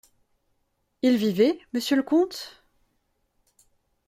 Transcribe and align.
Il 1.03 1.15
vivait, 1.15 1.59
monsieur 1.73 1.95
le 1.95 2.01
comte?… 2.01 2.65